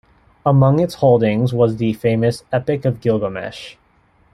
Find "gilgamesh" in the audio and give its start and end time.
3.01-3.75